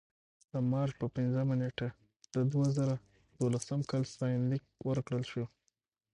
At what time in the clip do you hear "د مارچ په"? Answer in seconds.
0.51-1.07